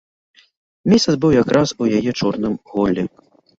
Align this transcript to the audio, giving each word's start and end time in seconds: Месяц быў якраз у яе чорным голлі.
Месяц 0.93 1.13
быў 1.27 1.31
якраз 1.43 1.75
у 1.85 1.91
яе 2.01 2.11
чорным 2.19 2.59
голлі. 2.75 3.09